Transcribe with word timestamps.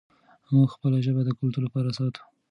موږ 0.53 0.67
خپله 0.75 0.97
ژبه 1.05 1.21
د 1.25 1.29
کلتور 1.39 1.61
لپاره 1.67 1.89
ساتو. 1.97 2.21